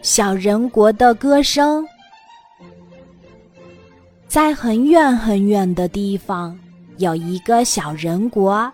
[0.00, 1.86] 小人国的歌声。
[4.26, 6.58] 在很远很远的地方，
[6.98, 8.70] 有一个小人国，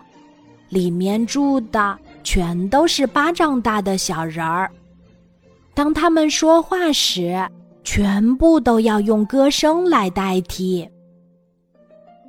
[0.69, 4.69] 里面住的全都是巴掌大的小人儿。
[5.73, 7.37] 当他们说话时，
[7.83, 10.87] 全部都要用歌声来代替。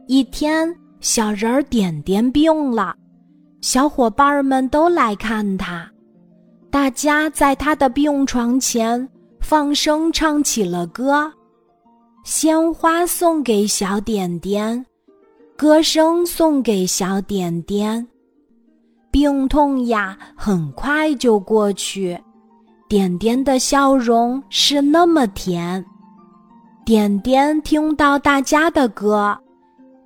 [0.06, 2.94] 一天，小人儿点点病了，
[3.60, 5.90] 小伙伴们都来看他。
[6.76, 9.08] 大家在他的病床前
[9.40, 11.32] 放声唱起了歌。
[12.22, 14.84] 鲜花送给小点点，
[15.56, 18.06] 歌声送给小点点。
[19.10, 22.14] 病痛呀，很快就过去。
[22.90, 25.82] 点点的笑容是那么甜。
[26.84, 29.34] 点点听到大家的歌，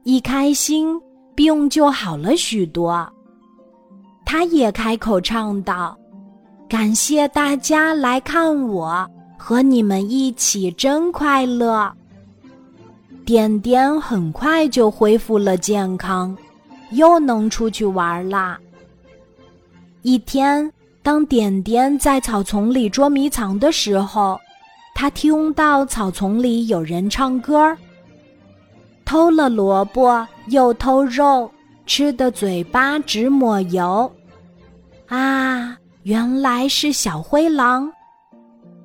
[0.04, 0.96] 一开心，
[1.34, 3.12] 病就好了许多。
[4.24, 5.98] 他也开口唱道
[6.70, 9.04] ：“感谢大家来看我，
[9.36, 11.92] 和你们一起真快乐。”
[13.26, 16.36] 点点很快就恢复了健康，
[16.92, 18.56] 又能出去玩啦。
[20.02, 20.72] 一天，
[21.02, 24.38] 当点点在草丛里捉迷藏的时候，
[24.94, 27.76] 他听到草丛里有人唱歌儿
[29.04, 31.50] ：“偷了萝卜又偷肉，
[31.84, 34.10] 吃的嘴巴直抹油。”
[35.08, 35.76] 啊，
[36.10, 37.88] 原来是小灰狼！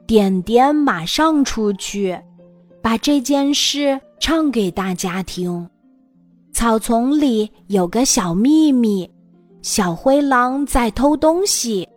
[0.05, 2.15] 点点马上出去，
[2.83, 3.99] 把这件事。
[4.19, 5.67] 唱给大家听。
[6.53, 9.09] 草丛里有个小秘密，
[9.63, 11.87] 小灰狼在偷东西。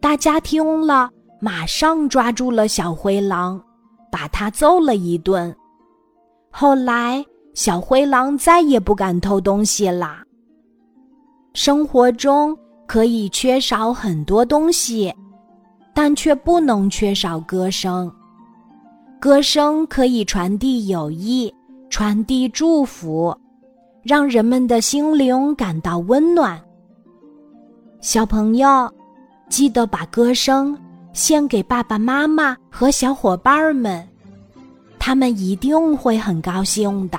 [0.00, 3.62] 大家听了，马上抓住了小灰狼，
[4.10, 5.54] 把他揍了一顿。
[6.50, 10.24] 后来，小灰狼再也不敢偷东西啦。
[11.52, 12.56] 生活中
[12.94, 15.12] 可以缺少很多东西，
[15.92, 18.08] 但却不能缺少歌声。
[19.18, 21.52] 歌声可以传递友谊，
[21.90, 23.36] 传递祝福，
[24.04, 26.56] 让人们的心灵感到温暖。
[28.00, 28.88] 小朋友，
[29.48, 30.78] 记得把歌声
[31.12, 34.08] 献给爸爸妈妈和小伙伴们，
[35.00, 37.18] 他们一定会很高兴的。